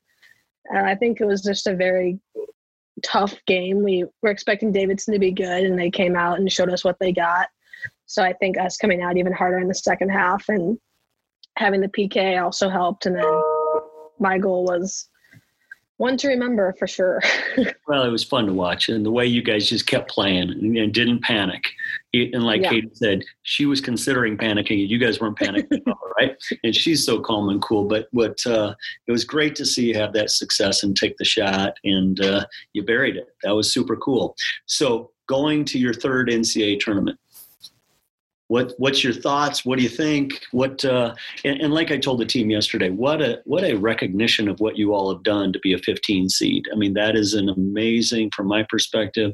uh, 0.74 0.82
I 0.82 0.96
think 0.96 1.22
it 1.22 1.26
was 1.26 1.42
just 1.42 1.68
a 1.68 1.76
very 1.76 2.20
tough 3.04 3.36
game. 3.46 3.84
We 3.84 4.06
were 4.22 4.32
expecting 4.32 4.72
Davidson 4.72 5.14
to 5.14 5.20
be 5.20 5.32
good 5.32 5.64
and 5.64 5.80
they 5.80 5.90
came 5.90 6.16
out 6.16 6.40
and 6.40 6.52
showed 6.52 6.70
us 6.70 6.84
what 6.84 6.98
they 7.00 7.12
got. 7.12 7.48
So 8.06 8.24
I 8.24 8.34
think 8.34 8.58
us 8.58 8.78
coming 8.78 9.02
out 9.02 9.18
even 9.18 9.34
harder 9.34 9.60
in 9.60 9.68
the 9.68 9.76
second 9.76 10.10
half 10.10 10.50
and 10.50 10.78
having 11.58 11.82
the 11.82 11.88
PK 11.88 12.42
also 12.42 12.70
helped 12.70 13.06
and 13.06 13.16
then 13.16 13.42
my 14.20 14.38
goal 14.38 14.64
was 14.64 15.10
one 15.98 16.16
to 16.18 16.28
remember 16.28 16.74
for 16.78 16.88
sure. 16.88 17.22
well, 17.88 18.04
it 18.04 18.10
was 18.10 18.24
fun 18.24 18.46
to 18.46 18.54
watch, 18.54 18.88
and 18.88 19.06
the 19.06 19.12
way 19.12 19.26
you 19.26 19.42
guys 19.42 19.68
just 19.68 19.88
kept 19.88 20.10
playing 20.10 20.50
and, 20.52 20.78
and 20.78 20.94
didn't 20.94 21.24
panic. 21.24 21.64
And 22.14 22.44
like 22.44 22.62
yeah. 22.62 22.70
Kate 22.70 22.98
said, 22.98 23.24
she 23.44 23.66
was 23.66 23.82
considering 23.82 24.38
panicking, 24.38 24.88
you 24.88 24.98
guys 24.98 25.20
weren't 25.20 25.38
panicking, 25.38 25.82
right? 26.18 26.36
And 26.64 26.76
she's 26.76 27.06
so 27.06 27.20
calm 27.20 27.50
and 27.50 27.62
cool. 27.62 27.86
But 27.86 28.08
what 28.12 28.46
uh, 28.46 28.74
it 29.08 29.12
was 29.12 29.24
great 29.24 29.56
to 29.56 29.66
see 29.66 29.88
you 29.88 29.96
have 29.96 30.14
that 30.14 30.32
success 30.32 30.84
and 30.84 30.96
take 30.96 31.18
the 31.18 31.26
shot, 31.26 31.74
and 31.84 32.20
uh, 32.20 32.46
you 32.74 32.84
buried 32.84 33.18
it. 33.18 33.28
That 33.44 33.56
was 33.56 33.74
super 33.74 33.98
cool. 33.98 34.36
So 34.66 35.12
going 35.28 35.66
to 35.66 35.80
your 35.80 35.94
third 35.94 36.30
NCAA 36.30 36.80
tournament 36.80 37.20
what 38.48 38.74
what's 38.78 39.04
your 39.04 39.14
thoughts? 39.14 39.66
What 39.66 39.78
do 39.78 39.84
you 39.84 39.90
think? 39.90 40.42
What 40.52 40.84
uh, 40.86 41.14
and, 41.44 41.60
and, 41.62 41.74
like 41.74 41.92
i 41.92 41.98
told 41.98 42.20
the 42.20 42.26
team 42.26 42.50
yesterday 42.50 42.90
what 42.90 43.22
a 43.22 43.42
what 43.46 43.64
a 43.64 43.76
recognition 43.76 44.48
of 44.48 44.60
what 44.60 44.78
you 44.78 44.94
all 44.94 45.14
have 45.14 45.24
done 45.24 45.52
to 45.54 45.60
be 45.60 45.74
a 45.74 45.78
15 45.78 46.30
seed. 46.30 46.66
I 46.72 46.76
mean 46.76 46.94
that 46.94 47.16
is 47.16 47.34
an 47.34 47.50
amazing 47.50 48.32
from 48.36 48.48
my 48.48 48.64
perspective 48.70 49.34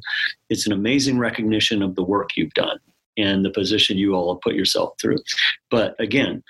it's 0.49 0.65
an 0.65 0.73
amazing 0.73 1.19
recognition 1.19 1.81
of 1.81 1.95
the 1.95 2.03
work 2.03 2.29
you've 2.35 2.53
done 2.53 2.79
and 3.17 3.45
the 3.45 3.51
position 3.51 3.97
you 3.97 4.15
all 4.15 4.33
have 4.33 4.41
put 4.41 4.55
yourself 4.55 4.95
through. 4.99 5.19
But 5.69 5.95
again 5.99 6.43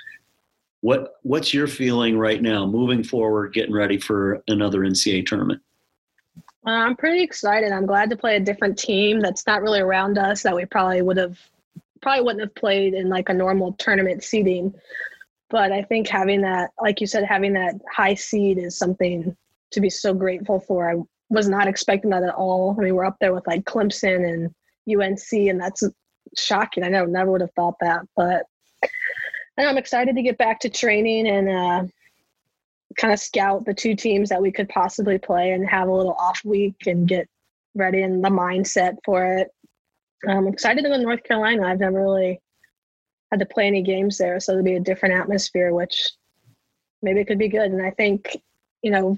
what 0.82 1.16
what's 1.24 1.54
your 1.54 1.68
feeling 1.68 2.18
right 2.18 2.42
now 2.42 2.66
moving 2.66 3.04
forward 3.04 3.54
getting 3.54 3.74
ready 3.74 3.98
for 3.98 4.42
another 4.48 4.80
ncaa 4.80 5.26
tournament? 5.26 5.62
Uh, 6.66 6.72
i'm 6.72 6.96
pretty 6.96 7.22
excited. 7.22 7.74
I'm 7.74 7.86
glad 7.86 8.10
to 8.12 8.16
play 8.16 8.38
a 8.38 8.40
different 8.40 8.80
team 8.80 9.20
that's 9.20 9.46
not 9.46 9.62
really 9.62 9.82
around 9.82 10.18
us 10.18 10.44
that 10.44 10.56
we 10.56 10.64
probably 10.66 11.02
would 11.02 11.18
have 11.18 11.38
probably 12.04 12.24
wouldn't 12.24 12.42
have 12.42 12.56
played 12.56 12.94
in 12.94 13.10
like 13.10 13.30
a 13.30 13.34
normal 13.34 13.74
tournament 13.74 14.24
seeding. 14.24 14.74
But 15.50 15.72
I 15.72 15.82
think 15.84 16.08
having 16.08 16.42
that, 16.42 16.72
like 16.82 17.02
you 17.02 17.08
said, 17.08 17.24
having 17.24 17.54
that 17.54 17.76
high 17.92 18.14
seed 18.14 18.58
is 18.58 18.78
something 18.78 19.36
to 19.72 19.82
be 19.82 19.90
so 19.90 20.14
grateful 20.14 20.60
for. 20.60 20.92
I 20.92 21.02
was 21.30 21.48
not 21.48 21.68
expecting 21.68 22.12
that 22.12 22.24
at 22.24 22.36
all. 22.36 22.76
I 22.78 22.84
mean, 22.84 22.96
we're 22.96 23.06
up 23.06 23.18
there 23.20 23.34
with 23.34 23.48
like 23.48 23.64
Clemson 23.64 24.28
and 24.32 24.54
UNC, 25.02 25.50
and 25.50 25.60
that's 25.60 25.84
shocking. 26.38 26.84
I 26.84 26.90
never 26.90 27.08
never 27.08 27.32
would 27.32 27.42
have 27.42 27.54
thought 27.56 27.76
that, 27.82 28.02
but 28.16 28.46
I'm 29.58 29.78
excited 29.78 30.16
to 30.16 30.22
get 30.22 30.38
back 30.38 30.60
to 30.62 30.70
training 30.70 31.28
and 31.28 31.50
uh, 31.50 31.84
kind 32.98 33.14
of 33.14 33.20
scout 33.20 33.66
the 33.66 33.74
two 33.74 33.96
teams 33.96 34.30
that 34.30 34.42
we 34.42 34.52
could 34.52 34.70
possibly 34.70 35.18
play 35.18 35.52
and 35.52 35.70
have 35.70 35.88
a 35.88 35.94
little 35.94 36.14
off 36.14 36.42
week 36.44 36.88
and 36.88 37.08
get 37.08 37.28
ready 37.76 38.02
in 38.02 38.22
the 38.22 38.30
mindset 38.30 38.98
for 39.06 39.38
it. 39.38 39.50
I'm 40.28 40.48
excited 40.48 40.84
to 40.84 40.90
go 40.90 40.98
to 40.98 41.04
North 41.04 41.24
Carolina. 41.24 41.64
I've 41.64 41.80
never 41.80 42.02
really 42.02 42.42
had 43.32 43.40
to 43.40 43.46
play 43.46 43.68
any 43.68 43.82
games 43.82 44.18
there, 44.18 44.40
so 44.40 44.54
it'll 44.54 44.64
be 44.64 44.76
a 44.76 44.80
different 44.80 45.16
atmosphere, 45.16 45.74
which 45.74 46.12
maybe 47.02 47.20
it 47.20 47.28
could 47.28 47.40
be 47.40 47.50
good. 47.50 47.72
And 47.72 47.86
I 47.86 47.92
think, 47.92 48.38
you 48.82 48.92
know, 48.92 49.18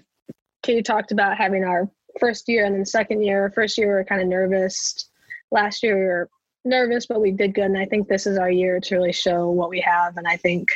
Katie 0.64 0.82
talked 0.82 1.12
about 1.12 1.38
having 1.38 1.64
our 1.64 1.90
first 2.20 2.48
year 2.48 2.66
and 2.66 2.76
then 2.76 2.86
second 2.86 3.24
year. 3.24 3.52
First 3.54 3.78
year 3.78 3.88
we 3.88 3.94
were 3.94 4.06
kind 4.06 4.22
of 4.22 4.28
nervous. 4.28 5.10
Last 5.52 5.84
year 5.84 5.98
we 5.98 6.06
were 6.06 6.30
nervous, 6.64 7.06
but 7.06 7.22
we 7.22 7.32
did 7.32 7.54
good. 7.54 7.66
And 7.66 7.78
I 7.78 7.86
think 7.86 8.08
this 8.08 8.26
is 8.26 8.38
our 8.38 8.50
year 8.50 8.80
to 8.80 8.96
really 8.96 9.14
show 9.14 9.50
what 9.50 9.70
we 9.70 9.80
have. 9.82 10.18
And 10.18 10.28
I 10.28 10.38
think 10.38 10.70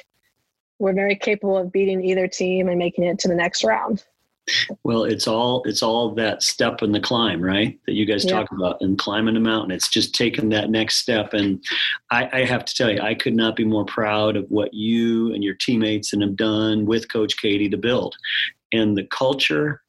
we're 0.77 0.93
very 0.93 1.15
capable 1.15 1.57
of 1.57 1.71
beating 1.71 2.03
either 2.03 2.27
team 2.27 2.69
and 2.69 2.77
making 2.77 3.05
it 3.05 3.19
to 3.19 3.27
the 3.27 3.35
next 3.35 3.63
round. 3.63 4.03
Well, 4.83 5.03
it's 5.03 5.27
all 5.27 5.63
it's 5.63 5.83
all 5.83 6.13
that 6.15 6.43
step 6.43 6.81
in 6.81 6.91
the 6.91 6.99
climb, 6.99 7.41
right? 7.41 7.79
That 7.85 7.93
you 7.93 8.05
guys 8.05 8.25
yeah. 8.25 8.31
talk 8.31 8.51
about 8.51 8.77
and 8.81 8.97
climbing 8.97 9.33
the 9.33 9.39
mountain. 9.39 9.71
It's 9.71 9.89
just 9.89 10.15
taking 10.15 10.49
that 10.49 10.69
next 10.69 10.97
step. 10.97 11.33
And 11.33 11.63
I, 12.11 12.29
I, 12.31 12.45
have 12.45 12.65
to 12.65 12.75
tell 12.75 12.91
you, 12.91 13.01
I 13.01 13.13
could 13.13 13.35
not 13.35 13.55
be 13.55 13.65
more 13.65 13.85
proud 13.85 14.35
of 14.35 14.45
what 14.49 14.73
you 14.73 15.33
and 15.33 15.43
your 15.43 15.55
teammates 15.55 16.13
and 16.13 16.21
have 16.21 16.35
done 16.35 16.85
with 16.85 17.11
Coach 17.11 17.37
Katie 17.37 17.69
to 17.69 17.77
build. 17.77 18.15
And 18.71 18.97
the 18.97 19.05
culture 19.05 19.81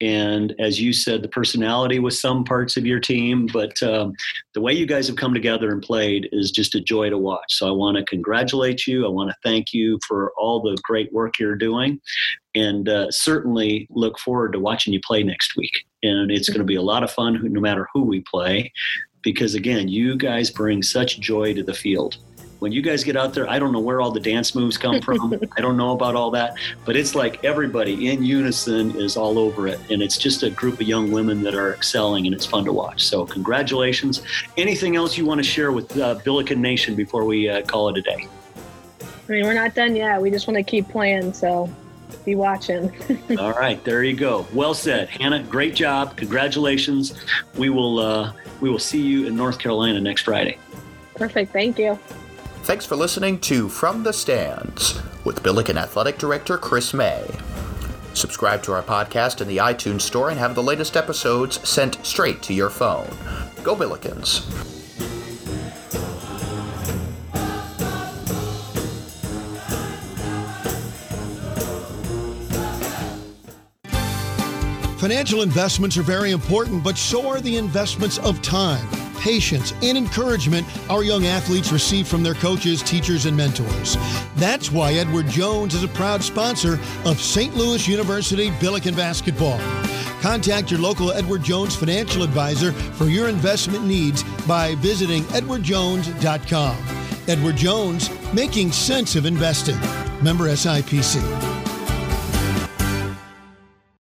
and 0.00 0.54
as 0.58 0.80
you 0.80 0.92
said, 0.92 1.22
the 1.22 1.28
personality 1.28 1.98
with 1.98 2.14
some 2.14 2.44
parts 2.44 2.76
of 2.76 2.86
your 2.86 3.00
team, 3.00 3.46
but 3.52 3.82
um, 3.82 4.14
the 4.54 4.60
way 4.60 4.72
you 4.72 4.86
guys 4.86 5.06
have 5.08 5.16
come 5.16 5.34
together 5.34 5.70
and 5.70 5.82
played 5.82 6.28
is 6.32 6.50
just 6.50 6.74
a 6.74 6.80
joy 6.80 7.10
to 7.10 7.18
watch. 7.18 7.54
So 7.54 7.68
I 7.68 7.72
want 7.72 7.98
to 7.98 8.04
congratulate 8.04 8.86
you. 8.86 9.04
I 9.04 9.10
want 9.10 9.30
to 9.30 9.36
thank 9.44 9.72
you 9.72 9.98
for 10.08 10.32
all 10.38 10.62
the 10.62 10.78
great 10.82 11.12
work 11.12 11.38
you're 11.38 11.54
doing, 11.54 12.00
and 12.54 12.88
uh, 12.88 13.10
certainly 13.10 13.86
look 13.90 14.18
forward 14.18 14.52
to 14.52 14.60
watching 14.60 14.92
you 14.92 15.00
play 15.04 15.22
next 15.22 15.56
week. 15.56 15.84
And 16.02 16.30
it's 16.30 16.48
going 16.48 16.60
to 16.60 16.64
be 16.64 16.76
a 16.76 16.82
lot 16.82 17.02
of 17.02 17.10
fun, 17.10 17.38
no 17.42 17.60
matter 17.60 17.86
who 17.92 18.02
we 18.02 18.22
play, 18.22 18.72
because 19.22 19.54
again, 19.54 19.88
you 19.88 20.16
guys 20.16 20.50
bring 20.50 20.82
such 20.82 21.20
joy 21.20 21.52
to 21.54 21.62
the 21.62 21.74
field 21.74 22.16
when 22.60 22.72
you 22.72 22.82
guys 22.82 23.02
get 23.02 23.16
out 23.16 23.34
there, 23.34 23.48
I 23.50 23.58
don't 23.58 23.72
know 23.72 23.80
where 23.80 24.00
all 24.00 24.12
the 24.12 24.20
dance 24.20 24.54
moves 24.54 24.78
come 24.78 25.00
from. 25.02 25.34
I 25.56 25.60
don't 25.60 25.76
know 25.76 25.92
about 25.92 26.14
all 26.14 26.30
that, 26.30 26.54
but 26.84 26.96
it's 26.96 27.14
like 27.14 27.42
everybody 27.44 28.08
in 28.08 28.22
unison 28.22 28.96
is 28.96 29.16
all 29.16 29.38
over 29.38 29.66
it. 29.66 29.80
And 29.90 30.02
it's 30.02 30.16
just 30.16 30.42
a 30.42 30.50
group 30.50 30.74
of 30.74 30.82
young 30.82 31.10
women 31.10 31.42
that 31.42 31.54
are 31.54 31.74
excelling 31.74 32.26
and 32.26 32.34
it's 32.34 32.46
fun 32.46 32.64
to 32.66 32.72
watch. 32.72 33.04
So, 33.04 33.26
congratulations. 33.26 34.22
Anything 34.56 34.94
else 34.94 35.18
you 35.18 35.26
want 35.26 35.38
to 35.38 35.44
share 35.44 35.72
with 35.72 35.98
uh, 35.98 36.14
Billiken 36.24 36.60
Nation 36.62 36.94
before 36.94 37.24
we 37.24 37.48
uh, 37.48 37.62
call 37.62 37.88
it 37.88 37.98
a 37.98 38.02
day? 38.02 38.28
I 39.00 39.32
mean, 39.32 39.44
we're 39.44 39.54
not 39.54 39.74
done 39.74 39.96
yet. 39.96 40.20
We 40.20 40.30
just 40.30 40.46
want 40.46 40.56
to 40.56 40.62
keep 40.62 40.88
playing. 40.88 41.32
So, 41.32 41.70
be 42.24 42.34
watching. 42.34 42.92
all 43.38 43.52
right, 43.52 43.82
there 43.84 44.02
you 44.02 44.14
go. 44.14 44.46
Well 44.52 44.74
said, 44.74 45.08
Hannah. 45.08 45.42
Great 45.44 45.74
job. 45.74 46.16
Congratulations. 46.16 47.14
We 47.56 47.70
will 47.70 47.98
uh, 48.00 48.32
we 48.60 48.68
will 48.68 48.78
see 48.78 49.00
you 49.00 49.26
in 49.26 49.36
North 49.36 49.58
Carolina 49.58 50.00
next 50.00 50.22
Friday. 50.22 50.58
Perfect. 51.14 51.52
Thank 51.52 51.78
you. 51.78 51.98
Thanks 52.62 52.86
for 52.86 52.94
listening 52.94 53.40
to 53.40 53.68
From 53.68 54.04
the 54.04 54.12
Stands 54.12 55.00
with 55.24 55.42
Billiken 55.42 55.76
Athletic 55.76 56.18
Director 56.18 56.56
Chris 56.56 56.94
May. 56.94 57.26
Subscribe 58.14 58.62
to 58.62 58.72
our 58.72 58.82
podcast 58.82 59.40
in 59.40 59.48
the 59.48 59.56
iTunes 59.56 60.02
Store 60.02 60.30
and 60.30 60.38
have 60.38 60.54
the 60.54 60.62
latest 60.62 60.96
episodes 60.96 61.66
sent 61.68 62.04
straight 62.06 62.42
to 62.42 62.54
your 62.54 62.70
phone. 62.70 63.08
Go 63.64 63.74
Billikens! 63.74 64.46
Financial 75.00 75.40
investments 75.40 75.96
are 75.96 76.02
very 76.02 76.30
important, 76.30 76.84
but 76.84 76.98
so 76.98 77.26
are 77.26 77.40
the 77.40 77.56
investments 77.56 78.18
of 78.18 78.40
time 78.42 78.86
patience, 79.20 79.72
and 79.82 79.96
encouragement 79.96 80.66
our 80.90 81.04
young 81.04 81.26
athletes 81.26 81.72
receive 81.72 82.08
from 82.08 82.22
their 82.22 82.34
coaches, 82.34 82.82
teachers, 82.82 83.26
and 83.26 83.36
mentors. 83.36 83.96
That's 84.36 84.72
why 84.72 84.94
Edward 84.94 85.28
Jones 85.28 85.74
is 85.74 85.84
a 85.84 85.88
proud 85.88 86.22
sponsor 86.22 86.80
of 87.04 87.20
St. 87.20 87.54
Louis 87.54 87.86
University 87.86 88.50
Billiken 88.60 88.94
Basketball. 88.94 89.60
Contact 90.20 90.70
your 90.70 90.80
local 90.80 91.12
Edward 91.12 91.42
Jones 91.42 91.74
financial 91.74 92.22
advisor 92.22 92.72
for 92.72 93.06
your 93.06 93.28
investment 93.28 93.84
needs 93.86 94.22
by 94.46 94.74
visiting 94.76 95.22
edwardjones.com. 95.24 96.76
Edward 97.28 97.56
Jones, 97.56 98.10
making 98.34 98.72
sense 98.72 99.16
of 99.16 99.24
investing. 99.24 99.78
Member 100.22 100.48
SIPC. 100.48 101.49